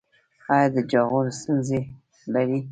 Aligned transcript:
ایا 0.53 0.67
د 0.73 0.75
جاغور 0.91 1.25
ستونزه 1.39 1.79
لرئ؟ 2.33 2.59